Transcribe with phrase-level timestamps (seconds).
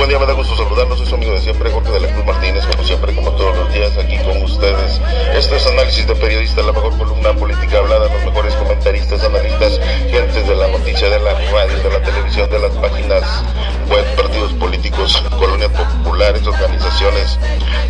[0.00, 0.96] buen día, me da gusto saludarlos.
[0.96, 3.74] Soy su amigo de siempre, Jorge de la Cruz Martínez, como siempre, como todos los
[3.74, 4.98] días, aquí con ustedes.
[5.34, 9.78] Esto es Análisis de Periodista, la mejor columna política hablada, los mejores comentaristas, analistas,
[10.10, 13.44] gentes de la noticia, de la radio, de la televisión, de las páginas
[13.90, 17.38] web, partidos políticos, colonias populares, organizaciones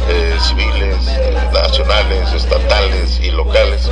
[0.08, 3.88] eh, civiles, eh, nacionales, estatales y locales,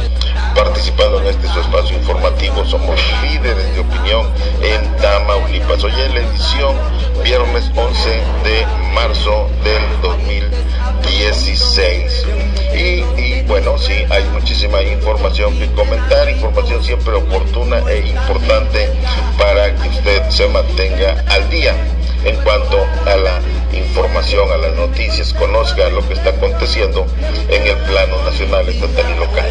[0.56, 2.64] participando en este su espacio informativo.
[2.64, 4.28] Somos líderes de opinión
[4.60, 5.84] en Tamaulipas.
[5.84, 6.76] Hoy en la edición
[7.22, 12.26] viernes 11 de marzo del 2016.
[12.74, 18.90] Y, y, bueno, sí, hay muchísima información que comentar, información siempre oportuna e importante
[19.38, 21.76] para que usted se mantenga al día
[22.24, 23.40] en cuanto a la
[23.72, 27.06] información, a las noticias, conozca lo que está aconteciendo
[27.48, 29.46] en el plano nacional, estatal y local.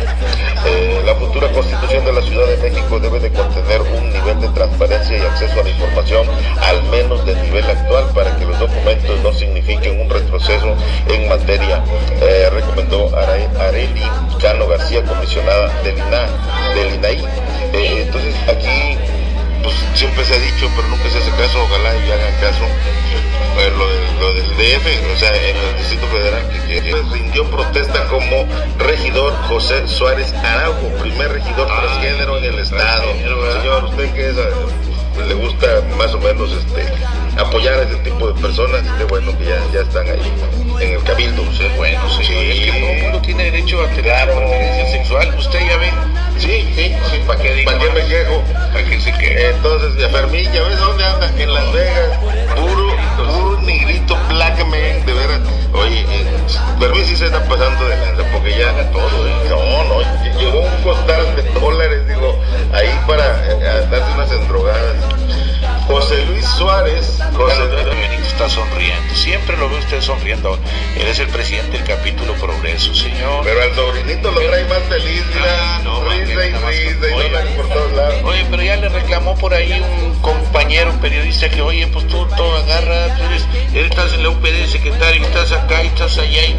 [0.66, 4.49] Eh, la futura constitución de la Ciudad de México debe de contener un nivel de
[4.49, 6.27] transparencia y acceso a la información
[6.62, 10.76] al menos del nivel actual para que los documentos no signifiquen un retroceso
[11.07, 11.84] en materia,
[12.21, 14.04] eh, recomendó Areli
[14.41, 15.96] Cano García, comisionada del,
[16.76, 17.26] del INAI.
[17.74, 18.98] Eh, entonces aquí
[19.68, 22.63] pues siempre se ha dicho, pero nunca se hace caso, ojalá y hagan caso,
[23.77, 28.05] lo, de, lo, del DF, o sea, en el Distrito Federal, que, que rindió protesta
[28.05, 33.04] como regidor José Suárez Araujo, primer regidor ah, transgénero en el Estado.
[33.59, 34.37] Señor, usted es,
[35.27, 36.85] le gusta más o menos este
[37.37, 40.31] apoyar a ese tipo de personas, qué bueno que ya, ya están ahí
[40.79, 41.43] en el cabildo.
[41.52, 42.35] Sí, bueno, sí, sí.
[42.35, 44.37] es que todo el mundo tiene derecho a tener claro.
[44.37, 45.91] preferencia sexual, usted ya ve.
[46.38, 47.21] Sí, sí, sí.
[47.26, 48.43] ¿Para qué, ¿Pa qué me quejo?
[48.71, 49.10] ¿Para qué se?
[49.49, 51.32] Entonces, Fermín, ¿ya ves dónde anda?
[51.38, 52.20] En Las Vegas,
[52.55, 55.40] puro, puro negrito black man, de veras.
[55.74, 56.26] Oye, eh,
[56.80, 59.34] Fermín sí se está pasando de lanza, porque ya haga todo, ¿eh?
[59.49, 62.40] No, no, llegó un costal de dólares, digo,
[62.74, 64.96] ahí para eh, darse unas endrogadas.
[65.88, 67.18] José Luis Suárez.
[67.34, 69.16] José Benito está sonriendo.
[69.16, 70.59] Siempre lo ve usted sonriendo.
[70.97, 73.44] Él es el presidente del capítulo Progreso, señor.
[73.46, 75.46] Pero al sobrinito lo trae más feliz, mira.
[75.59, 78.16] Ah, no, risa y risa y no por todos lados.
[78.24, 82.28] Oye, pero ya le reclamó por ahí un compañero, un periodista, que oye, pues tú
[82.36, 86.18] todo agarra, tú eres, eres, estás en la UPD secretario, y estás acá y estás
[86.18, 86.56] allá y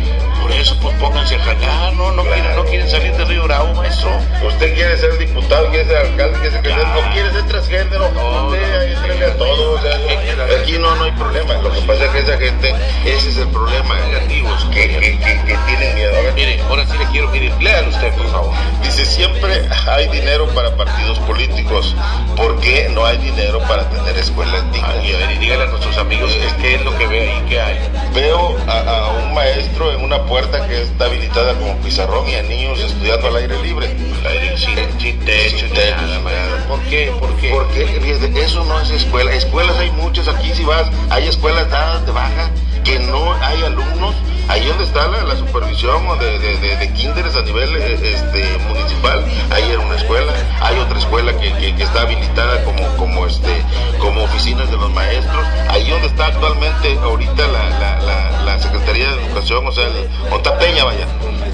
[0.49, 2.35] por eso pues pónganse a jalar, no, no, claro.
[2.35, 4.11] quieren, no quieren salir de Río Bravo, maestro.
[4.47, 7.03] Usted quiere ser diputado, quiere ser alcalde, quiere ser claro.
[7.03, 11.13] no quiere ser transgénero, no, usted no, a todos, o sea, aquí no, no hay
[11.13, 15.19] problema, lo que pasa es que esa gente, ese es el problema, negativos, que, que,
[15.19, 16.17] que, que tienen miedo.
[16.17, 16.33] A ver.
[16.35, 18.55] Mire, ahora sí le quiero pedir, léalo usted, por favor.
[18.83, 21.95] Dice, siempre hay dinero para partidos políticos,
[22.37, 25.05] ¿por qué no hay dinero para tener escuelas dignas?
[25.05, 27.45] y a ver, y dígale a nuestros amigos, es qué es lo que ve ahí,
[27.51, 27.79] qué hay.
[28.15, 32.43] Veo a, a un maestro en una puerta que está habilitada como pizarrón y a
[32.43, 33.87] niños estudiando al aire libre.
[34.21, 37.13] Al aire sin, sin techo, sin techo, nada, ¿Por qué?
[37.19, 37.51] ¿Por qué?
[37.51, 39.33] Porque eso no es escuela.
[39.33, 42.51] Escuelas hay muchas aquí, si vas, hay escuelas dadas de baja
[42.85, 44.15] que no hay alumnos.
[44.49, 49.23] Ahí donde está la, la supervisión de, de, de, de kinderes a nivel este, municipal,
[49.51, 50.33] ahí era una escuela.
[50.61, 53.63] Hay otra escuela que, que, está habilitada como, como, este,
[53.99, 55.47] como oficinas de los maestros.
[55.69, 60.85] Ahí donde está actualmente ahorita la, la, la, Secretaría de Educación, o sea, el Ontapeña,
[60.85, 61.07] vaya.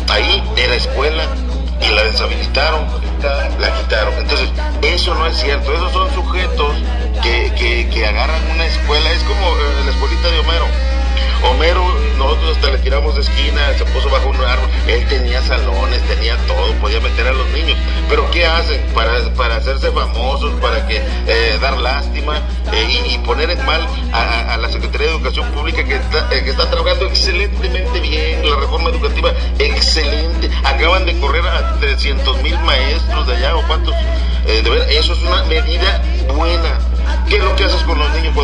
[0.08, 1.24] Ahí era escuela
[1.82, 2.86] y la deshabilitaron,
[3.58, 4.14] la quitaron.
[4.14, 4.48] Entonces,
[4.82, 5.74] eso no es cierto.
[5.74, 6.76] Esos son sujetos
[7.22, 9.10] que, que, que agarran una escuela.
[9.10, 10.93] Es como eh, la escuelita de Homero.
[11.42, 11.84] Homero,
[12.16, 16.36] nosotros hasta le tiramos de esquina, se puso bajo un árbol, él tenía salones, tenía
[16.46, 17.76] todo, podía meter a los niños.
[18.08, 18.80] Pero ¿qué hacen?
[18.94, 22.40] Para, para hacerse famosos, para que eh, dar lástima
[22.72, 26.50] eh, y, poner en mal a, la Secretaría de Educación Pública que está, eh, que
[26.50, 30.50] está trabajando excelentemente bien, la reforma educativa excelente.
[30.64, 33.94] Acaban de correr a 300 mil maestros de allá o cuántos.
[34.46, 36.02] de ver, eso es una medida
[36.34, 36.78] buena
[37.28, 38.34] ¿Qué es lo que haces con los niños?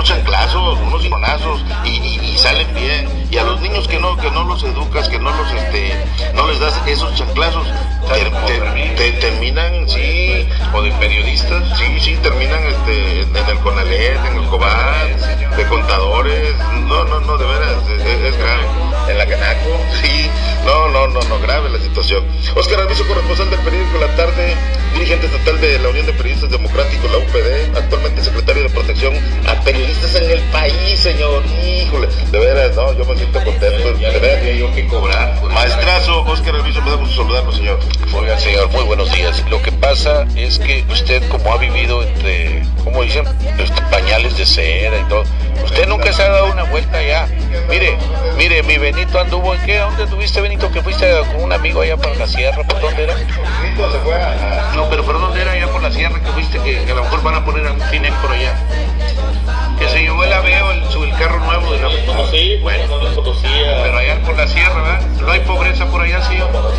[0.00, 3.06] Unos chanclazos, unos limonazos y, y, y, salen bien.
[3.30, 5.92] Y a los niños que no, que no los educas, que no los este,
[6.34, 7.66] no les das esos chanclazos,
[8.14, 14.18] te, te, te, terminan, sí, o de periodistas, sí, sí, terminan este, en el Conalet,
[14.26, 15.16] en el Cobar,
[15.56, 16.56] de contadores,
[16.88, 18.66] no, no, no, de veras, es, es grave.
[19.08, 20.30] En la Canaco, sí,
[20.64, 22.24] no, no, no, no, grave la situación.
[22.54, 24.54] Oscar Alviso, corresponsal del periódico La Tarde,
[24.92, 29.14] dirigente estatal de la Unión de Periodistas Democráticos, la UPD, actualmente secretario de protección
[29.46, 31.42] a periodistas en el país, señor.
[31.64, 33.92] Híjole, de veras, no, yo me siento contento.
[33.92, 34.58] De veras.
[34.58, 35.40] yo que cobrar.
[35.40, 37.78] Pues, Maestrazo, Oscar Alviso, me da gusto saludarlo, señor.
[38.12, 39.44] Oiga, señor, muy buenos días.
[39.48, 43.24] Lo que pasa es que usted, como ha vivido entre, ¿cómo dicen?
[43.58, 45.24] Este, pañales de seda y todo,
[45.64, 47.28] usted nunca se ha dado una vuelta allá.
[47.68, 47.96] Mire,
[48.36, 49.78] mire, mi Benito anduvo en qué?
[49.78, 50.70] ¿Dónde tuviste, Benito?
[50.72, 53.14] Que fuiste con un amigo allá por la sierra, ¿por dónde era?
[53.14, 54.72] A...
[54.74, 56.58] No, pero ¿por dónde era allá por la sierra que fuiste?
[56.60, 58.54] Que, que a lo mejor van a poner a un cine por allá.
[59.80, 62.84] Que se llevó el aveo el el carro nuevo de la Sí, bueno.
[63.82, 65.00] Pero allá por la sierra, ¿verdad?
[65.20, 66.36] No hay pobreza por allá, sí.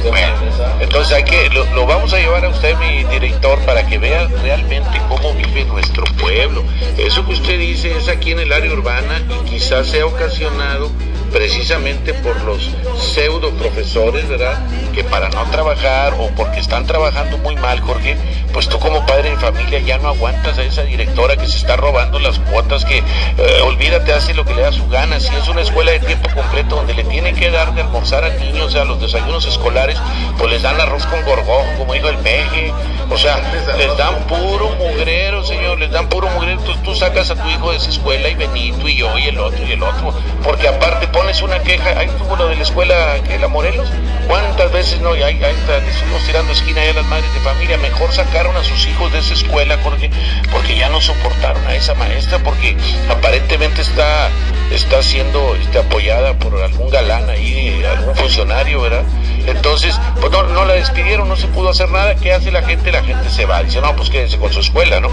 [0.07, 0.35] Bueno,
[0.79, 4.27] entonces hay que, lo, lo, vamos a llevar a usted, mi director, para que vea
[4.41, 6.63] realmente cómo vive nuestro pueblo.
[6.97, 10.91] Eso que usted dice es aquí en el área urbana y quizás sea ocasionado
[11.31, 14.59] precisamente por los pseudo profesores, ¿verdad?
[14.93, 18.17] Que para no trabajar o porque están trabajando muy mal, Jorge,
[18.53, 21.77] pues tú como padre de familia ya no aguantas a esa directora que se está
[21.77, 25.19] robando las cuotas, que eh, olvídate, hace lo que le da su gana.
[25.19, 28.29] Si es una escuela de tiempo completo donde le tienen que dar de almorzar a
[28.29, 29.97] niños, o sea, los desayunos escolares,
[30.37, 32.73] pues les dan arroz con gorgojo, como dijo el peje.
[33.09, 33.41] O sea,
[33.77, 36.59] les dan puro mugrero, señor, les dan puro mugrero.
[36.59, 39.37] Entonces tú sacas a tu hijo de esa escuela y Benito y yo y el
[39.37, 40.13] otro y el otro.
[40.43, 43.87] Porque aparte pones una queja, ahí tuvo lo de la escuela, que la Morelos,
[44.27, 45.15] ¿cuántas veces no?
[45.15, 45.39] Y ahí,
[45.87, 49.35] estuvimos tirando esquina a las madres de familia, mejor sacaron a sus hijos de esa
[49.35, 50.09] escuela, Jorge,
[50.51, 52.75] porque ya no soportaron a esa maestra, porque
[53.07, 54.29] aparentemente está,
[54.71, 59.03] está siendo este, apoyada por algún galán ahí, algún funcionario, ¿verdad?
[59.45, 62.15] Entonces, pues no, no la despidieron, no se pudo hacer nada.
[62.15, 62.91] ¿Qué hace la gente?
[62.91, 63.63] La gente se va.
[63.63, 65.09] Dice, no, pues quédense con su escuela, ¿no?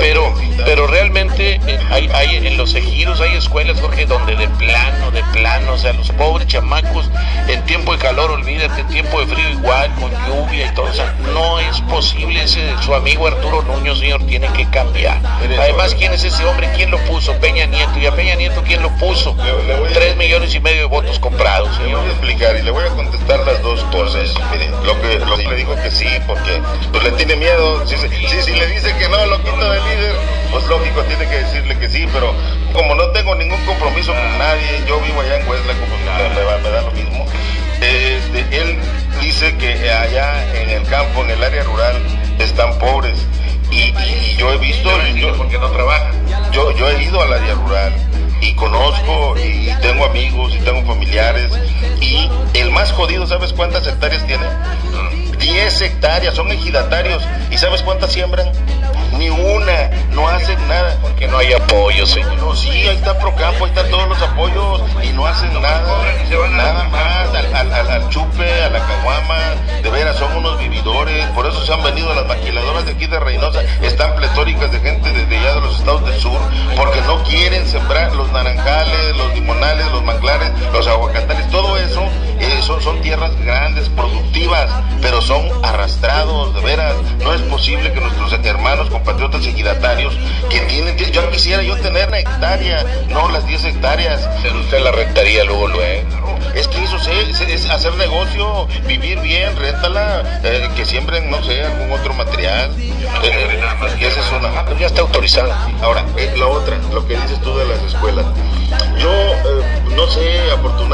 [0.00, 0.34] Pero,
[0.64, 5.22] pero realmente eh, hay, hay, en los ejidos hay escuelas, Jorge, donde de plano, de
[5.32, 7.10] plano, o sea, los pobres chamacos,
[7.48, 10.86] en tiempo de calor, olvídate, en tiempo de frío igual, con lluvia y todo.
[10.86, 12.42] O sea, no es posible.
[12.42, 12.57] Ese,
[12.88, 15.20] su amigo Arturo Nuño, señor, tiene que cambiar.
[15.60, 16.70] Además, ¿quién es ese hombre?
[16.74, 17.34] ¿Quién lo puso?
[17.34, 17.98] Peña Nieto.
[17.98, 19.36] ¿Y a Peña Nieto quién lo puso?
[19.92, 21.88] Tres millones y medio de votos comprados, señor.
[21.88, 24.32] Le voy a explicar y le voy a contestar las dos cosas.
[24.52, 27.86] Mire, lo que, lo que le dijo que sí, porque pues le tiene miedo.
[27.86, 30.14] Si, si, si le dice que no, lo quita de líder,
[30.50, 32.32] pues lógico, tiene que decirle que sí, pero
[32.72, 36.70] como no tengo ningún compromiso con nadie, yo vivo allá en Huesla, como me, me
[36.70, 37.26] da lo mismo.
[37.82, 38.78] Este, él
[39.20, 43.18] dice que allá en el campo, en el área rural, están pobres.
[43.70, 43.92] Y,
[44.36, 44.90] yo he visto.
[45.14, 46.10] Yo, porque no trabaja.
[46.52, 47.92] Yo, yo he ido al área rural
[48.40, 51.50] y conozco y tengo amigos y tengo familiares.
[52.00, 54.44] Y el más jodido, ¿sabes cuántas hectáreas tiene?
[55.38, 57.22] 10 hectáreas, son ejidatarios.
[57.50, 58.50] ¿Y sabes cuántas siembran?
[59.16, 60.96] Ni una, no hacen nada.
[61.00, 62.36] Porque no hay apoyo, señor.
[62.36, 65.82] No, sí, ahí está Procampo, ahí están todos los apoyos y no hacen nada.
[66.50, 69.38] Nada más, al, al, al, chupe, a la caguama.
[69.82, 71.26] De veras, son unos vividores.
[71.28, 73.62] Por eso se han venido las maquiladoras de aquí de Reynosa.
[73.82, 76.40] Están pletóricas de gente desde allá de los estados del sur.
[76.76, 81.48] Porque no quieren sembrar los naranjales, los limonales, los manglares, los aguacatales.
[81.50, 82.02] Todo eso
[82.40, 84.70] eh, son, son tierras grandes, productivas,
[85.00, 86.96] pero son arrastrados, de veras.
[87.22, 90.16] No es posible que nuestros hermanos, compatriotas ejidatarios,
[90.48, 94.26] que tienen, yo quisiera yo tener una hectárea, no las 10 hectáreas.
[94.42, 96.08] Pero usted la rentaría luego, luego.
[96.54, 101.62] Es que eso es, es hacer negocio, vivir bien, réntala, eh, que siembren, no sé,
[101.62, 102.74] algún otro material.
[103.22, 103.60] Eh,
[104.00, 104.78] esa es una.
[104.78, 105.68] ya está autorizada.
[105.82, 108.24] Ahora, eh, la otra, lo que dices tú de las escuelas.
[108.98, 109.10] Yo,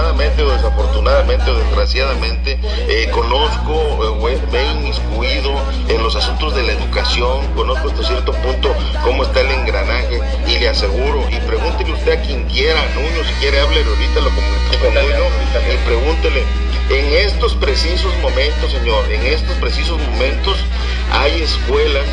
[0.05, 2.59] afortunadamente o desafortunadamente o desgraciadamente,
[3.11, 4.19] conozco,
[4.53, 5.51] me he inmiscuido
[5.89, 10.59] en los asuntos de la educación, conozco hasta cierto punto cómo está el engranaje y
[10.59, 14.79] le aseguro, y pregúntele usted a quien quiera, Nuño, si quiere, hable ahorita, lo comunico
[14.83, 15.25] con Nuño,
[15.73, 16.45] y pregúntele,
[16.91, 20.59] en estos precisos momentos, señor, en estos precisos momentos
[21.13, 22.05] hay escuelas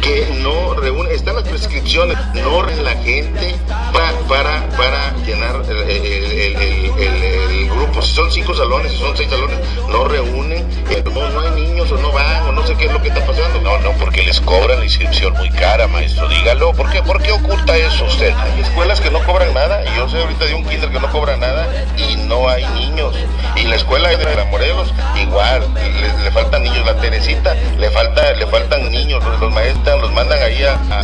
[0.00, 3.54] que no reúnen, están las prescripciones, no la gente
[3.92, 6.56] para, para, para llenar el, el,
[6.98, 8.02] el, grupo.
[8.02, 10.66] Si son cinco salones, si son seis salones, no reúnen,
[11.12, 13.24] no, no hay niños o no van o no sé qué es lo que está
[13.24, 13.60] pasando.
[13.60, 16.72] No, no, porque les cobran la inscripción muy cara, maestro, dígalo.
[16.72, 18.32] ¿Por qué, ¿Por qué oculta eso usted?
[18.36, 21.10] Hay escuelas que no cobran nada, y yo sé ahorita de un kinder que no
[21.10, 23.14] cobra nada y no hay niños.
[23.56, 26.84] Y la escuela de la Morelos, igual, le, le faltan niños.
[26.86, 31.02] La Teresita, le falta, le faltan niños, los maestros los mandan ahí a, a,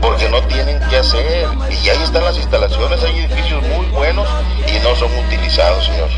[0.00, 1.48] porque no tienen qué hacer.
[1.70, 4.28] Y ahí están las instalaciones, hay edificios muy buenos
[4.68, 6.08] y no son utilizados, señor.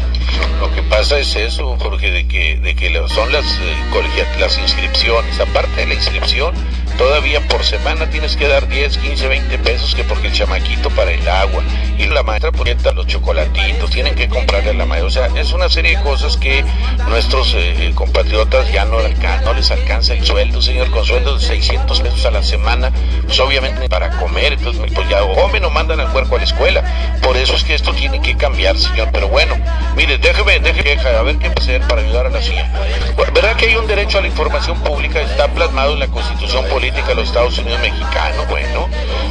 [0.61, 5.41] Lo que pasa es eso, Jorge, de que, de que son las, eh, las inscripciones.
[5.41, 6.55] Aparte de la inscripción,
[6.97, 11.13] todavía por semana tienes que dar 10, 15, 20 pesos que porque el chamaquito para
[11.13, 11.63] el agua
[11.99, 15.07] y la maestra ponienta los chocolatitos, tienen que comprarle a la maestra.
[15.07, 16.65] O sea, es una serie de cosas que
[17.09, 22.27] nuestros eh, compatriotas ya no, les alcanza el sueldo, señor, con sueldos de 600 pesos
[22.27, 22.93] a la semana,
[23.25, 26.83] pues obviamente para comer, entonces pues ya o mandan al cuerpo a la escuela.
[27.23, 29.09] Por eso es que esto tiene que cambiar, señor.
[29.13, 29.57] Pero bueno,
[29.97, 32.71] mire, déjeme, déjeme, a ver qué hacer para ayudar a la CIA.
[33.35, 35.21] ¿Verdad que hay un derecho a la información pública?
[35.21, 38.47] Está plasmado en la Constitución Política de los Estados Unidos Mexicanos.
[38.49, 38.89] Bueno,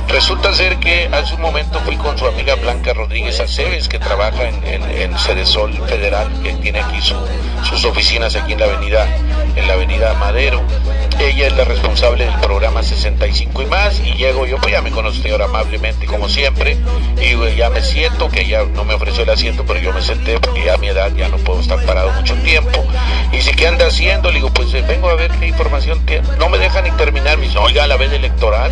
[0.10, 4.44] resulta ser que hace un momento fui con su amiga Blanca Rodríguez Aceves, que trabaja
[4.44, 7.16] en, en, en Cedesol Federal, que tiene aquí su,
[7.64, 9.08] sus oficinas aquí en la avenida,
[9.56, 10.62] en la avenida Madero.
[11.19, 14.91] Ella es la responsable del programa 65 y más, y llego yo, pues ya me
[14.91, 16.77] conoce señor amablemente como siempre,
[17.22, 20.39] y ya me siento, que ella no me ofreció el asiento, pero yo me senté
[20.39, 22.86] porque ya a mi edad ya no puedo estar parado mucho tiempo,
[23.31, 26.27] y si qué anda haciendo, le digo, pues eh, vengo a ver qué información tiene,
[26.38, 28.72] no me deja ni terminar, me dice, oiga, la veda electoral,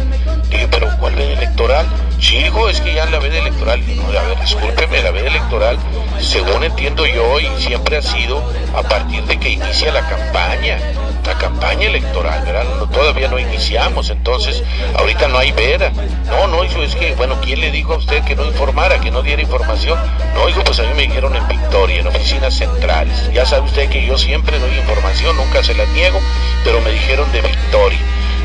[0.49, 1.87] dije, pero ¿cuál veda electoral?
[2.23, 3.83] Sí, hijo, es que ya la veda electoral,
[4.17, 5.77] a ver, discúlpeme, la veda electoral,
[6.21, 8.41] según entiendo yo, y siempre ha sido
[8.73, 10.79] a partir de que inicia la campaña,
[11.25, 12.63] la campaña electoral, ¿verdad?
[12.93, 14.63] todavía no iniciamos, entonces
[14.95, 15.91] ahorita no hay veda.
[16.27, 19.11] No, no, hijo, es que, bueno, ¿quién le dijo a usted que no informara, que
[19.11, 19.99] no diera información?
[20.33, 23.33] No, hijo, pues a mí me dijeron en Victoria, en oficinas centrales.
[23.33, 26.21] Ya sabe usted que yo siempre doy información, nunca se la niego,
[26.63, 27.99] pero me dijeron de Victoria.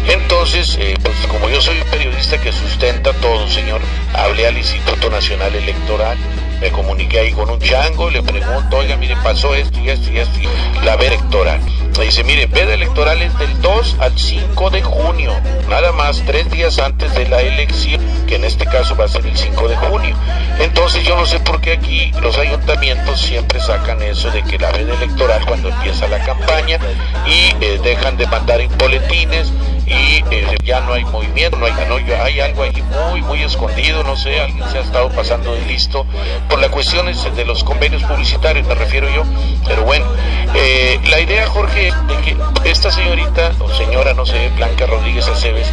[0.08, 3.80] Entonces, eh, pues como yo soy un periodista que sustenta todo, señor,
[4.14, 6.16] hablé al Instituto Nacional Electoral,
[6.60, 10.18] me comuniqué ahí con un chango, le pregunto, oiga, mire, pasó esto y esto y
[10.18, 10.38] esto,
[10.82, 11.60] la veda electoral.
[11.98, 15.32] Me dice, mire, veda electoral es del 2 al 5 de junio,
[15.68, 19.26] nada más tres días antes de la elección, que en este caso va a ser
[19.26, 20.16] el 5 de junio.
[20.60, 24.70] Entonces yo no sé por qué aquí los ayuntamientos siempre sacan eso de que la
[24.70, 26.78] veda electoral cuando empieza la campaña
[27.26, 29.52] y eh, dejan de mandar en boletines
[29.88, 34.02] y eh, ya no hay movimiento, no hay, no, hay algo ahí muy, muy escondido,
[34.04, 36.07] no sé, alguien se ha estado pasando de listo
[36.49, 39.25] por las cuestiones de los convenios publicitarios, me refiero yo,
[39.66, 40.07] pero bueno,
[40.54, 42.37] eh, la idea, Jorge, de que
[42.71, 45.71] esta señorita, o señora, no sé, Blanca Rodríguez Aceves,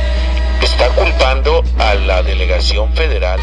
[0.61, 3.39] está culpando a la delegación federal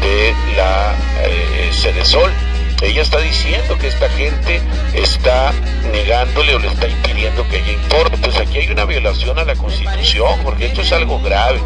[0.00, 2.32] de la eh, Sol
[2.80, 4.60] ella está diciendo que esta gente
[4.94, 5.52] está
[5.90, 8.16] negándole o le está impidiendo que ella informe.
[8.18, 11.60] Pues aquí hay una violación a la Constitución, porque esto es algo grave.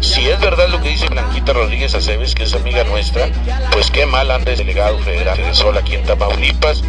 [0.00, 3.28] Si es verdad lo que dice Blanquita Rodríguez Aceves, que es amiga nuestra,
[3.72, 6.82] pues qué mal anda el delegado federal de Sol aquí en Tamaulipas,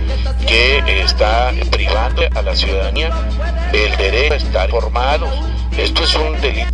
[0.45, 3.11] que está privando a la ciudadanía
[3.73, 6.69] el derecho a estar informados esto es un delito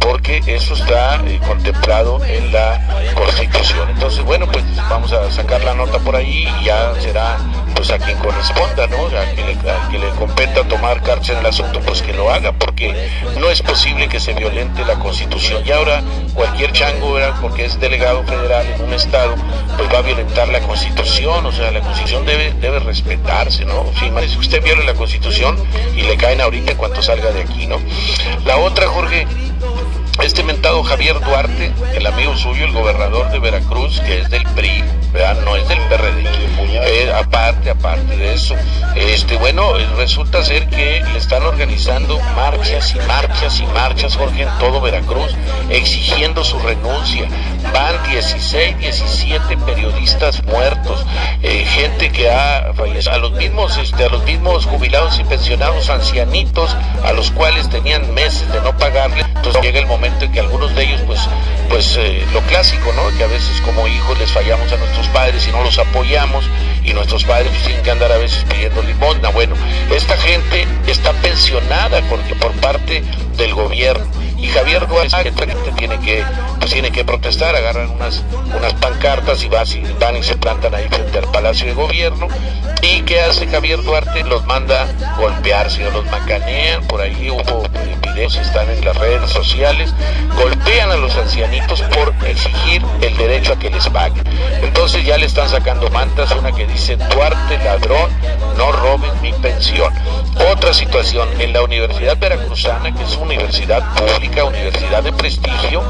[0.00, 2.80] porque eso está eh, contemplado en la
[3.14, 3.88] Constitución.
[3.90, 7.38] Entonces, bueno, pues vamos a sacar la nota por ahí y ya será
[7.74, 9.06] pues a quien corresponda, ¿no?
[9.06, 9.56] A quien le,
[9.90, 12.94] que le competa tomar cárcel en el asunto, pues que lo haga, porque
[13.38, 15.62] no es posible que se violente la Constitución.
[15.66, 16.02] Y ahora
[16.34, 17.34] cualquier chango, ¿verdad?
[17.40, 19.34] porque es delegado federal en un estado,
[19.76, 23.84] pues va a violentar la Constitución, o sea, la Constitución debe, debe respetarse, ¿no?
[23.98, 25.56] Si usted viola la Constitución
[25.96, 27.78] y le caen ahorita en cuanto salga de aquí, ¿no?
[28.44, 29.26] La otra, Jorge,
[30.22, 34.84] este mentado Javier Duarte, el amigo suyo, el gobernador de Veracruz, que es del PRI,
[35.44, 36.24] no es del PRD.
[36.86, 38.56] Eh, aparte, aparte de eso,
[38.96, 44.58] este, bueno, resulta ser que le están organizando marchas y marchas y marchas, Jorge, en
[44.58, 45.34] todo Veracruz,
[45.70, 47.28] exigiendo su renuncia.
[47.72, 51.04] Van 16, 17 periodistas muertos,
[51.42, 55.90] eh, gente que ha fallecido, a los mismos, este, a los mismos jubilados y pensionados
[55.90, 60.40] ancianitos, a los cuales tenían meses de no pagarle, entonces llega el momento en que
[60.40, 61.20] algunos de ellos, pues,
[61.68, 63.16] pues eh, lo clásico, ¿no?
[63.16, 64.76] Que a veces como hijos les fallamos a
[65.08, 66.44] padres y no los apoyamos
[66.84, 69.30] y nuestros padres pues, tienen que andar a veces pidiendo limosna.
[69.30, 69.54] Bueno,
[69.90, 73.02] esta gente está pensionada porque por parte
[73.36, 75.32] del gobierno y Javier Duarte
[75.76, 76.22] tiene que
[76.58, 78.22] pues tiene que protestar, agarran unas
[78.54, 82.28] unas pancartas y van, y se plantan ahí frente al Palacio de Gobierno.
[82.82, 84.86] Y qué hace Javier Duarte los manda
[85.16, 86.86] golpearse o los macanean.
[86.86, 87.62] Por ahí hubo
[88.02, 89.94] videos están en las redes sociales.
[90.36, 94.22] Golpean a los ancianitos por exigir el derecho a que les paguen.
[94.62, 98.10] Entonces ya le están sacando mantas una que dice Duarte ladrón
[98.58, 99.92] no robes mi pensión
[100.52, 105.82] otra situación en la Universidad Veracruzana que es una universidad pública universidad de prestigio,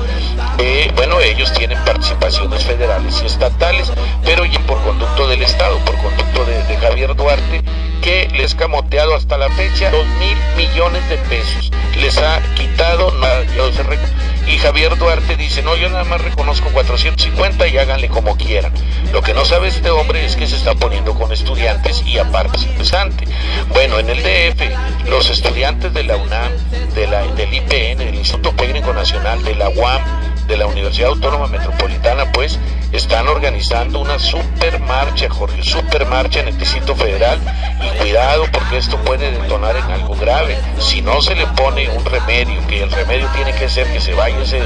[0.59, 3.93] eh, bueno, ellos tienen participaciones federales y estatales,
[4.25, 7.63] pero y por conducto del Estado, por conducto de, Javier Duarte,
[8.03, 11.71] que les ha camoteado hasta la fecha dos mil millones de pesos.
[11.97, 13.13] Les ha quitado,
[14.47, 18.73] y Javier Duarte dice, no, yo nada más reconozco 450 y háganle como quieran.
[19.13, 22.57] Lo que no sabe este hombre es que se está poniendo con estudiantes y aparte
[22.57, 23.27] es interesante.
[23.71, 26.53] Bueno, en el DF, los estudiantes de la UNAM,
[26.95, 30.03] de la, del IPN, del Instituto Técnico Nacional, de la UAM,
[30.47, 32.59] de la Universidad Autónoma Metropolitana, pues
[32.93, 37.41] están organizando una super marcha, Jorge, super marcha en el Distrito Federal
[37.83, 40.57] y cuidado porque esto puede detonar en algo grave.
[40.79, 44.15] Si no se le pone un remedio, que el remedio tiene que ser que se
[44.15, 44.63] vaya ese,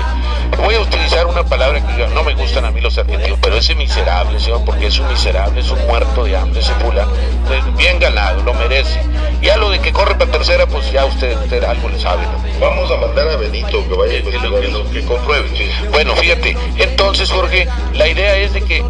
[0.59, 3.75] voy a utilizar una palabra que no me gustan a mí los adjetivos, pero ese
[3.75, 7.13] miserable, señor, porque es un miserable, es un muerto de hambre, ese fulano,
[7.47, 9.01] pues, bien ganado, lo merece.
[9.41, 12.25] Y a lo de que corre para tercera, pues ya usted, algo le sabe.
[12.61, 15.49] Vamos a mandar a Benito que vaya a que, que, que compruebe.
[15.93, 18.85] Bueno, fíjate, entonces Jorge, la idea es de que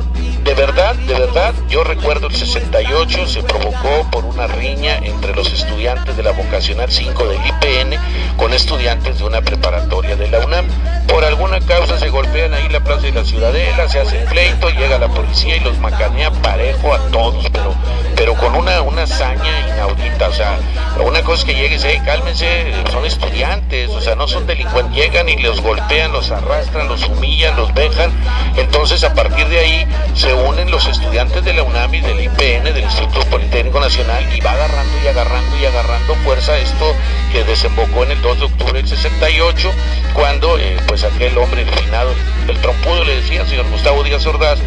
[0.48, 5.52] de verdad, de verdad, yo recuerdo el 68 se provocó por una riña entre los
[5.52, 8.00] estudiantes de la vocacional 5 del IPN
[8.38, 10.66] con estudiantes de una preparatoria de la UNAM.
[11.06, 14.98] Por alguna causa se golpean ahí la plaza de la Ciudadela, se hace pleito, llega
[14.98, 17.74] la policía y los macanea parejo a todos, pero,
[18.16, 20.28] pero con una, una hazaña inaudita.
[20.28, 20.58] O sea,
[21.04, 25.28] una cosa es que llegues, eh, cálmense, son estudiantes, o sea, no son delincuentes, llegan
[25.28, 28.12] y los golpean, los arrastran, los humillan, los dejan.
[28.56, 32.64] Entonces, a partir de ahí se unen los estudiantes de la UNAM y del IPN,
[32.64, 36.94] del Instituto Politécnico Nacional, y va agarrando y agarrando y agarrando fuerza esto
[37.32, 39.72] que desembocó en el 2 de octubre del 68,
[40.14, 42.12] cuando eh, pues aquel hombre eliminado,
[42.48, 44.58] el trompudo le decía, señor Gustavo Díaz Ordaz,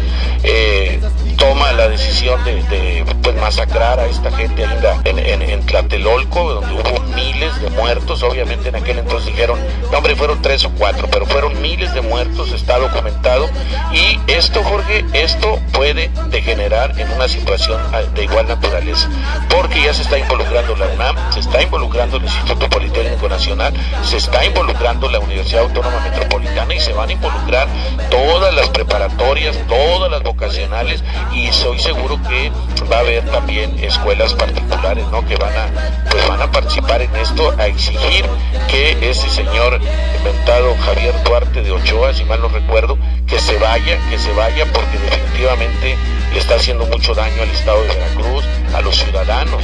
[0.42, 1.00] eh,
[1.42, 7.00] toma la decisión de, pues, masacrar a esta gente en, en, en, Tlatelolco, donde hubo
[7.16, 8.22] miles de muertos.
[8.22, 9.58] Obviamente en aquel entonces dijeron,
[9.90, 13.50] no hombre, fueron tres o cuatro, pero fueron miles de muertos, está documentado.
[13.92, 17.80] Y esto, Jorge, esto puede degenerar en una situación
[18.14, 19.08] de igual naturaleza,
[19.48, 24.18] porque ya se está involucrando la UNAM, se está involucrando el Instituto Politécnico Nacional, se
[24.18, 27.66] está involucrando la Universidad Autónoma Metropolitana y se van a involucrar
[28.10, 31.02] todas las preparatorias, todas las vocacionales
[31.34, 32.50] y soy seguro que
[32.90, 35.24] va a haber también escuelas particulares, ¿no?
[35.26, 38.24] Que van a, pues van a participar en esto, a exigir
[38.68, 39.80] que ese señor
[40.18, 44.66] inventado Javier Duarte de Ochoa, si mal no recuerdo, que se vaya, que se vaya
[44.72, 45.96] porque definitivamente
[46.32, 49.62] le está haciendo mucho daño al Estado de Veracruz, a los ciudadanos.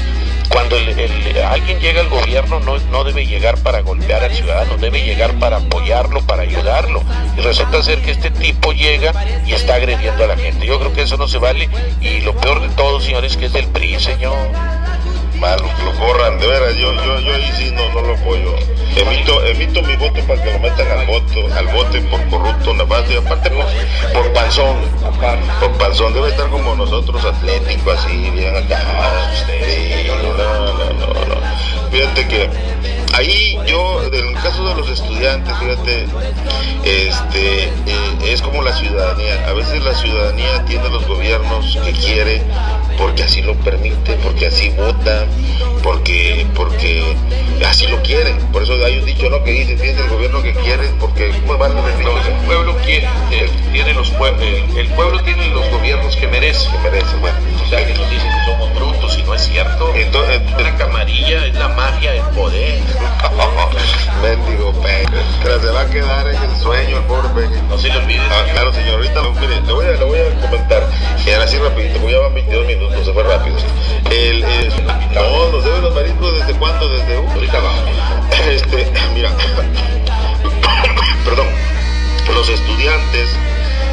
[0.48, 5.38] Cuando alguien llega al gobierno no, no debe llegar para golpear al ciudadano, debe llegar
[5.38, 7.02] para apoyarlo, para ayudarlo.
[7.36, 9.12] Y resulta ser que este tipo llega
[9.46, 10.66] y está agrediendo a la gente.
[10.66, 11.68] Yo creo que eso no se vale.
[12.00, 14.48] Y lo peor de todo, señores, que es del PRI, señor
[15.38, 18.54] malo, lo corran, de veras, yo, yo, yo ahí sí no, no lo apoyo.
[18.96, 23.12] Emito, emito mi voto para que lo metan al voto, al bote por corrupto, nefasto,
[23.12, 23.66] y aparte por,
[24.12, 24.76] por panzón,
[25.60, 28.82] por panzón, debe estar como nosotros, atlético, así, bien acá.
[29.46, 31.88] Sí, no, no, no, no.
[31.90, 32.50] Fíjate que
[33.14, 36.06] ahí yo, en el caso de los estudiantes, fíjate,
[36.84, 39.48] este, eh, es como la ciudadanía.
[39.48, 42.42] A veces la ciudadanía tiene los gobiernos que quiere
[42.98, 45.24] porque así lo permite, porque así vota,
[45.82, 47.16] porque, porque
[47.66, 48.36] así lo quieren.
[48.52, 49.42] Por eso hay un dicho ¿no?
[49.44, 53.94] que dice, tienes el gobierno que quieres, porque ¿cómo van El pueblo quiere, eh, tiene
[53.94, 56.68] los el, el, pueblo tiene los gobiernos que merece.
[56.70, 57.38] Que merece, bueno.
[57.64, 59.94] O sea, que nos dicen que somos brutos y no es cierto.
[59.94, 62.80] Entonces, la camarilla es la mafia del poder.
[64.22, 64.68] Mendigo.
[65.42, 67.48] Que se va a quedar en el sueño el pobre.
[67.68, 68.20] No se le olvide.
[68.20, 70.88] Ah, claro, señorita, mire, le voy a, le voy a comentar.
[71.24, 73.56] Y ahora sí rapidito, voy a llevar 22 minutos, se fue rápido.
[74.10, 77.84] El, el, no, nos deben los mariscos desde cuándo, desde uh, ahorita vamos.
[78.48, 79.30] Este, mira,
[81.24, 81.46] perdón,
[82.34, 83.28] los estudiantes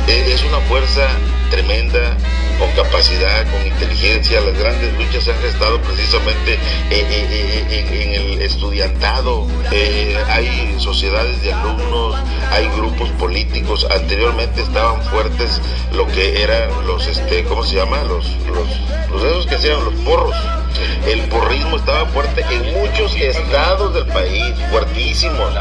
[0.08, 1.08] eh, es una fuerza
[1.50, 2.16] tremenda
[2.58, 4.42] con capacidad, con inteligencia.
[4.42, 6.60] Las grandes luchas se han gestado precisamente eh,
[6.92, 9.48] eh, eh, en el estudiantado.
[10.28, 12.16] hay sociedades de alumnos,
[12.52, 13.88] hay grupos políticos.
[13.90, 15.62] Anteriormente estaban fuertes
[15.94, 18.04] lo que eran los, este, ¿cómo se llama?
[18.04, 18.68] Los, los,
[19.12, 20.36] los esos que hacían los porros.
[21.06, 25.54] El porrismo estaba fuerte en muchos estados del país, fuertísimos.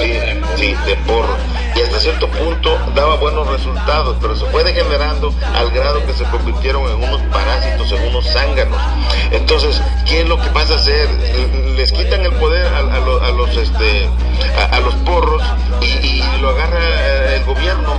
[0.00, 0.12] Sí,
[0.56, 1.36] sí, de porro.
[1.74, 6.24] Y hasta cierto punto daba buenos resultados, pero se fue degenerando al grado que se
[6.24, 8.80] convirtieron en unos parásitos, en unos zánganos.
[9.30, 11.08] Entonces, ¿qué es lo que vas a hacer?
[11.76, 14.08] Les quitan el poder a, a, los, a los, este,
[14.58, 15.42] a, a los porros
[15.80, 17.98] y, y, lo agarra el gobierno.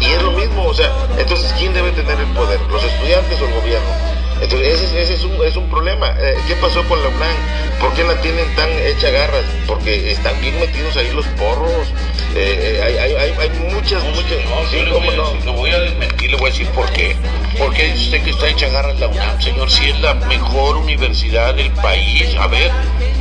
[0.00, 2.60] Y es lo mismo, o sea, entonces, ¿quién debe tener el poder?
[2.70, 4.21] ¿Los estudiantes o el gobierno?
[4.42, 6.16] Entonces, ese, ese es, un, es, un, problema.
[6.18, 7.36] Eh, ¿Qué pasó con la UNAM?
[7.80, 9.44] ¿Por qué la tienen tan hecha garras?
[9.68, 11.92] Porque están bien metidos ahí los porros.
[12.34, 14.44] Eh, hay, hay, hay, hay, muchas, muchas.
[14.44, 15.34] No, sí, ¿cómo no?
[15.44, 17.14] Lo voy a desmentir, le voy a decir por qué.
[17.56, 21.54] Porque dice usted que está hecha garras la UNAM, señor, si es la mejor universidad
[21.54, 22.34] del país.
[22.36, 22.72] A ver,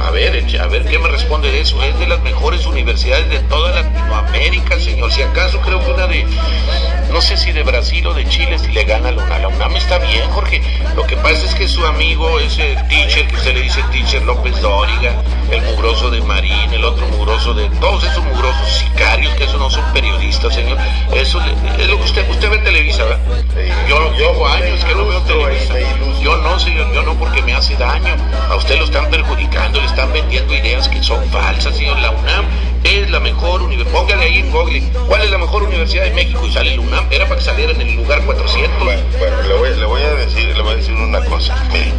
[0.03, 1.81] a ver, a ver, ¿qué me responde de eso?
[1.83, 5.11] Es de las mejores universidades de toda Latinoamérica, señor.
[5.11, 6.25] Si acaso creo que una de,
[7.11, 9.41] no sé si de Brasil o de Chile, si le gana a la UNAM.
[9.41, 10.61] La UNAM está bien, Jorge.
[10.95, 14.59] Lo que pasa es que su amigo, ese teacher, que usted le dice teacher López
[14.61, 15.15] Dóriga,
[15.51, 19.69] el mugroso de Marín, el otro mugroso de, todos esos mugrosos sicarios, que eso no
[19.69, 20.77] son periodistas, señor.
[21.13, 21.41] Eso
[21.77, 23.19] es lo que usted, usted ve Televisa, ¿verdad?
[23.87, 25.75] Yo, yo años que no veo Televisa.
[26.21, 28.15] Yo no, señor, yo no porque me hace daño.
[28.49, 31.99] A usted lo están perjudicando, le están vendiendo ideas que son falsas, señor.
[31.99, 32.45] La UNAM
[32.83, 33.91] es la mejor universidad.
[33.91, 36.45] Póngale ahí en Google, ¿cuál es la mejor universidad de México?
[36.45, 37.07] Y sale la UNAM.
[37.11, 38.83] Era para que saliera en el lugar 400.
[38.83, 41.55] Bueno, bueno le, voy, le, voy, a decir, le voy a decir una cosa.
[41.73, 41.91] Mire,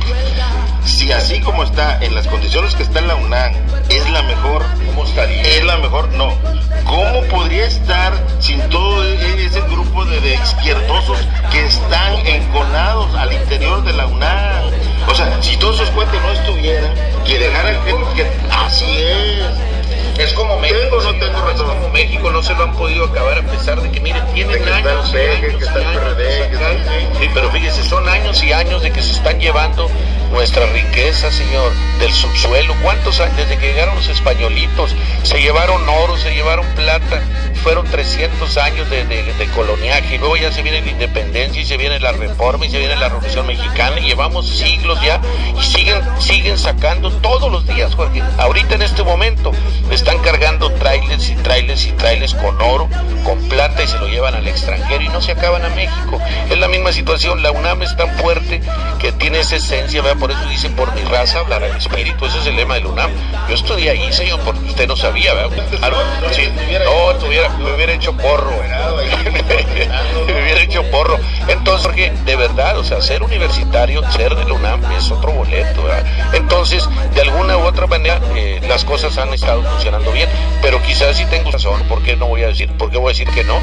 [0.85, 3.53] si así como está, en las condiciones que está en la UNAM,
[3.89, 4.63] es la mejor.
[4.87, 5.43] ¿Cómo estaría?
[5.43, 6.33] Es la mejor, no.
[6.85, 11.19] ¿Cómo podría estar sin todo e-, ese grupo de, de izquierdosos
[11.51, 14.65] que están enconados al interior de la UNAM.
[15.09, 16.93] O sea, si todos esos cuentos no estuvieran,
[17.25, 17.93] que dejaran que,
[18.23, 19.73] que así es.
[20.19, 20.79] Es como México.
[20.81, 21.67] ¿Tengo no tengo es razón?
[21.69, 24.71] como México no se lo han podido acabar a pesar de que, miren, tienen que
[24.71, 27.19] está el años y PG, años que está y el PRD, que está- acá.
[27.19, 29.91] Sí, pero fíjese, son años y años de que se están llevando
[30.33, 32.75] nuestra riqueza, señor, del subsuelo.
[32.83, 33.37] ¿Cuántos años?
[33.37, 37.23] Desde que llegaron los españolitos, se llevaron oro, se llevaron plata.
[37.63, 40.17] Fueron 300 años de, de- de coloniaje.
[40.17, 42.97] Y luego ya se viene la independencia y se viene la reforma y se viene
[42.97, 44.01] la revolución mexicana.
[44.01, 45.21] Y llevamos siglos ya
[45.57, 48.21] y siguen, siguen sacando todos los días, Jorge.
[48.39, 49.53] Ahorita en este momento
[49.91, 52.89] están cargando trailers y trailers y trailers con oro,
[53.25, 56.19] con plata y se lo llevan al extranjero y no se acaban a México.
[56.51, 57.43] Es la misma situación.
[57.43, 58.61] La UNAM es tan fuerte
[58.99, 60.19] que tiene esa esencia, ¿verdad?
[60.23, 62.27] Por eso dicen por mi raza hablará el espíritu.
[62.27, 63.11] Ese es el lema de la UNAM.
[63.49, 65.51] Yo estudié ahí, señor, porque usted no sabía, ¿verdad?
[65.81, 68.53] No, tuviera, me hubiera hecho porro.
[70.27, 71.19] me hubiera hecho porro.
[71.49, 75.83] Entonces, Jorge, de verdad, o sea, ser universitario, ser de la UNAM es otro boleto,
[75.83, 76.07] ¿verdad?
[76.35, 80.29] Entonces, de alguna u otra manera, eh, las cosas han estado funcionando bien,
[80.61, 83.13] pero quizás sí tengo razón, ¿por qué no voy a decir, por qué voy a
[83.13, 83.59] decir que no?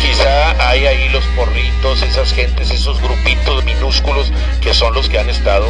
[0.00, 5.28] Quizá hay ahí los porritos, esas gentes, esos grupitos minúsculos que son los que han
[5.28, 5.66] estado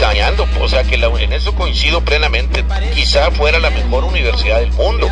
[0.00, 4.72] dañando, o sea que la- en eso coincido plenamente, quizá fuera la mejor universidad del
[4.72, 5.08] mundo,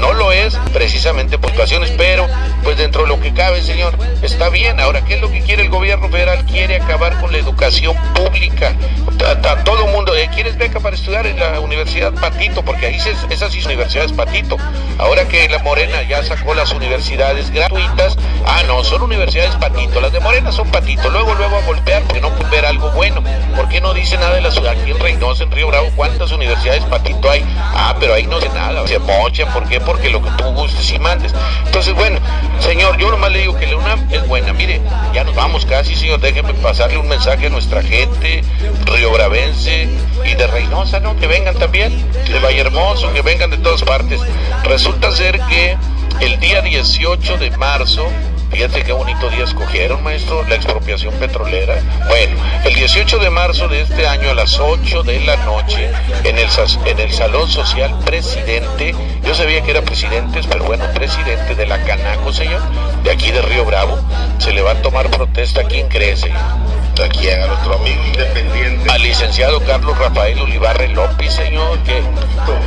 [0.00, 2.26] no lo es precisamente por ocasiones, pero
[2.62, 5.62] pues dentro de lo que cabe, señor, está bien, ahora, ¿qué es lo que quiere
[5.62, 6.44] el gobierno federal?
[6.46, 8.74] Quiere acabar con la educación pública,
[9.18, 12.62] ta- todo mundo, eh, ¿quieres beca para estudiar en la Universidad Patito?
[12.64, 14.56] Porque ahí se, esas sí universidades Patito,
[14.98, 20.12] ahora que la Morena ya sacó las universidades gratuitas, ah no, son universidades Patito, las
[20.12, 23.22] de Morena son Patito, luego luego a golpear porque no ver algo bueno,
[23.56, 24.72] ¿por qué no dice nada de la ciudad?
[24.72, 27.44] Aquí en Reynosa, en Río Bravo, ¿cuántas universidades Patito hay?
[27.56, 29.80] Ah, pero ahí no dice nada, se mochan, ¿por qué?
[29.80, 31.34] Porque lo que tú gustes y mandes.
[31.66, 32.18] Entonces, bueno,
[32.60, 34.80] señor, yo nomás le digo que la UNAM es buena, mire,
[35.12, 38.42] ya nos vamos casi, señor, déjeme pasarle un mensaje a nuestra gente,
[38.84, 39.88] riobravense
[40.24, 41.16] y de Reynosa, ¿no?
[41.16, 41.92] Que vengan también,
[42.26, 44.20] de Vallehermoso, que vengan de todas partes.
[44.64, 45.76] Resulta ser que
[46.20, 48.06] el día 18 de marzo,
[48.54, 51.74] Fíjate qué bonito día escogieron, maestro, la expropiación petrolera.
[52.06, 55.90] Bueno, el 18 de marzo de este año a las 8 de la noche,
[56.22, 56.46] en el,
[56.86, 61.82] en el Salón Social Presidente, yo sabía que era presidentes, pero bueno, presidente de la
[61.82, 62.62] Canaco, señor,
[63.02, 63.98] de aquí de Río Bravo,
[64.38, 65.64] se le va a tomar protesta.
[65.64, 66.38] ¿Quién cree, señor?
[66.38, 67.42] ¿A quién?
[67.42, 68.88] A nuestro amigo independiente.
[68.88, 71.98] Al licenciado Carlos Rafael Olivarre López, señor, que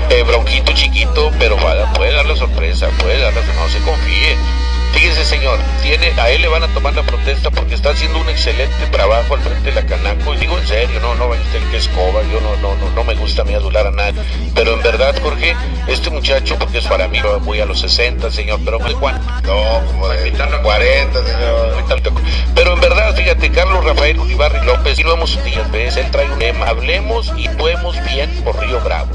[0.09, 1.55] eh, bronquito chiquito, pero
[1.95, 4.35] puede dar la sorpresa, puede dar la no se confíe.
[4.93, 8.29] Fíjese, señor, tiene, a él le van a tomar la protesta porque está haciendo un
[8.29, 10.33] excelente trabajo al frente de la Canaco.
[10.33, 12.89] Y digo en serio, no, no vaya usted el que escoba, yo no, no, no,
[12.91, 14.21] no me gusta a mí adular a nadie.
[14.55, 15.55] Pero en verdad, Jorge,
[15.87, 19.21] este muchacho, porque es para mí, voy a los 60, señor, pero ¿de cuánto?
[19.43, 21.77] No, como de 40, señor.
[22.55, 26.29] Pero en verdad, fíjate, Carlos Rafael Ulibarri López, y lo hemos días veces, él trae
[26.29, 29.09] un lema, hablemos y podemos bien por Río Bravo.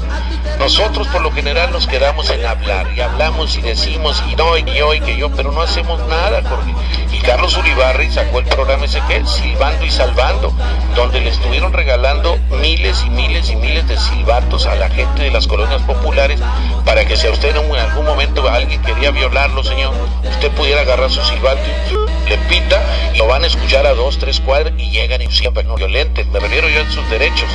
[0.59, 4.63] Nosotros por lo general nos quedamos en hablar y hablamos y decimos y no y
[4.63, 6.73] yo y que yo, pero no hacemos nada, Jorge.
[7.11, 10.53] Y Carlos Ulibarri sacó el programa ese que Silbando y Salvando,
[10.95, 15.31] donde le estuvieron regalando miles y miles y miles de silbatos a la gente de
[15.31, 16.39] las colonias populares
[16.85, 19.93] para que si a usted en algún momento alguien quería violarlo, señor,
[20.29, 22.81] usted pudiera agarrar su silbato y le pita
[23.13, 26.31] y lo van a escuchar a dos, tres cuadras y llegan y siempre no violenten.
[26.31, 27.49] Me refiero yo a sus derechos.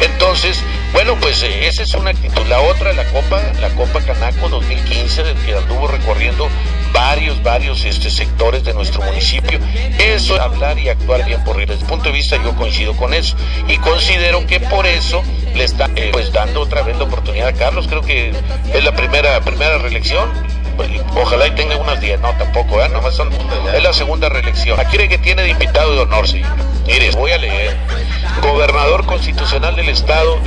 [0.00, 2.46] Entonces, bueno, pues eh, esa es una actitud.
[2.46, 6.48] La otra, la Copa, la Copa Canaco 2015, del que anduvo recorriendo
[6.92, 9.58] varios, varios este, sectores de nuestro municipio.
[9.98, 11.66] Eso es hablar y actuar bien por Río.
[11.66, 13.36] Desde el punto de vista yo coincido con eso.
[13.68, 15.22] Y considero que por eso
[15.54, 17.86] le están eh, pues dando otra vez la oportunidad a Carlos.
[17.88, 18.32] Creo que
[18.72, 20.30] es la primera, primera reelección.
[20.76, 22.88] Pues, Ojalá y tenga unas 10, no, tampoco, ¿eh?
[22.88, 23.30] Nomás son,
[23.74, 24.80] es la segunda reelección.
[24.80, 26.50] Aquí que tiene de invitado de honor, señor.
[26.86, 27.76] Mire, voy a leer.
[28.42, 30.38] Gobernador constitucional del estado.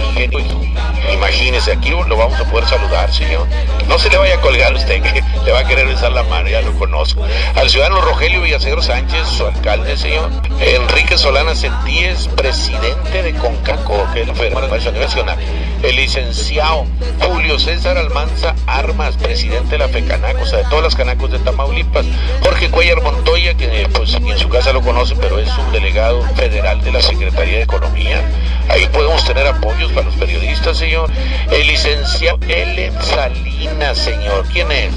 [1.12, 3.48] Imagínese, aquí lo vamos a poder saludar, señor.
[3.88, 6.50] No se le vaya a colgar usted, que le va a querer besar la mano,
[6.50, 7.22] ya lo conozco.
[7.56, 10.30] Al ciudadano Rogelio Villaseñor Sánchez, su alcalde, señor.
[10.60, 15.38] Enrique Solana Sentíes, presidente de CONCACO, que es la Federación Nacional.
[15.82, 16.86] El licenciado
[17.20, 21.40] Julio César Almanza Armas, presidente de la FECANACO, o sea, de todas las canacos de
[21.40, 22.06] Tamaulipas.
[22.42, 26.92] Jorge Cuellar Montoya, que pues en su casa lo conoce, pero es subdelegado federal de
[26.92, 28.22] la Secretaría de Economía.
[28.70, 30.93] Ahí podemos tener apoyos para los periodistas, señor.
[30.94, 31.10] Señor.
[31.52, 34.46] El licenciado Ellen Salinas, señor.
[34.52, 34.94] ¿Quién es?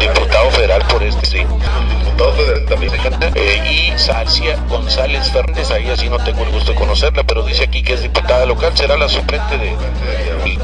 [0.00, 1.38] Diputado federal por este, sí.
[1.38, 2.92] Diputado federal también.
[3.34, 7.64] Eh, y Salcia González Fernández, ahí así no tengo el gusto de conocerla, pero dice
[7.64, 9.76] aquí que es diputada local, será la suplente de,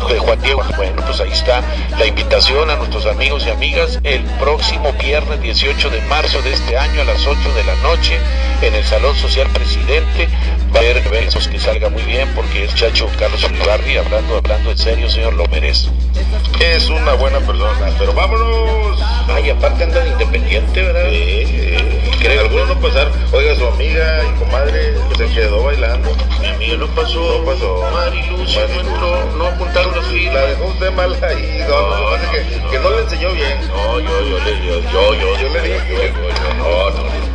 [0.09, 0.63] de Juan Diego.
[0.77, 1.63] Bueno, pues ahí está
[1.99, 6.77] la invitación a nuestros amigos y amigas el próximo viernes 18 de marzo de este
[6.77, 8.19] año a las 8 de la noche
[8.63, 10.29] en el Salón Social Presidente.
[10.75, 14.71] Va a haber eventos que salga muy bien porque el chacho Carlos Ulibarri, hablando, hablando
[14.71, 15.91] en serio, señor, lo merece.
[16.61, 18.99] Es una buena persona, pero vámonos.
[19.29, 21.05] Ay, aparte anda de independiente, ¿verdad?
[21.11, 22.19] Sí, sí.
[22.19, 23.11] Que algunos no pasar.
[23.33, 26.11] Oiga, su amiga y comadre se quedó bailando.
[26.41, 27.39] Mi amiga no pasó.
[27.41, 27.85] No pasó.
[27.93, 28.81] Marilu se Marilu.
[28.81, 30.49] encontró, no apuntaron las La firmas.
[30.49, 31.65] dejó usted mal ahí.
[31.69, 33.69] No, no, No, que, no, que no le enseñó bien.
[33.69, 35.79] No, yo, yo, le- yo, yo, yo, Yo le dije.
[35.91, 37.28] yo, yo, yo, no, no, no.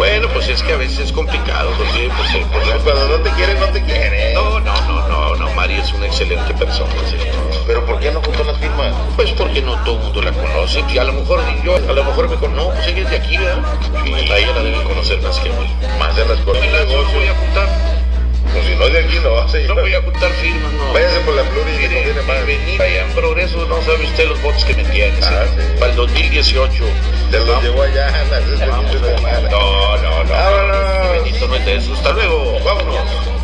[0.00, 3.60] Bueno, pues es que a veces es complicado, porque pues, pues, Cuando no te quieren,
[3.60, 4.32] no te quieren.
[4.32, 7.26] no, no, no, no, no, Mari es una excelente persona, señor.
[7.66, 8.94] Pero ¿por qué no juntó las firmas?
[9.14, 12.02] Pues porque no todo el mundo la conoce, y a lo mejor yo, a lo
[12.02, 13.62] mejor me conoce, no, pues ella es de aquí, ¿verdad?
[13.94, 15.76] A ella la deben conocer más que a mí.
[15.98, 16.64] Más de las cosas.
[16.64, 17.99] No voy a juntar,
[18.52, 19.48] Pues si no es de aquí, no.
[19.48, 19.76] señor.
[19.76, 20.92] no voy a juntar firmas, no.
[20.92, 22.46] Váyase por la pluri y Mire, conviene más.
[22.46, 25.24] venir allá en progreso, no sabe usted los votos que me tienes.
[25.24, 25.62] Ah, sí.
[25.78, 26.84] Para el 2018.
[27.30, 27.62] Se los Vamos.
[27.64, 29.48] llevó allá las semana.
[29.50, 30.30] No, no, no.
[30.32, 31.22] Vámonos.
[31.24, 31.94] Benito no es de eso.
[31.94, 32.58] Hasta luego.
[32.64, 33.39] Vámonos.